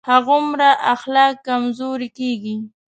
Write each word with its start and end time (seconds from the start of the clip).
هماغومره 0.09 0.69
اخلاق 0.93 1.33
کمزوری 1.47 2.09
کېږي. 2.17 2.55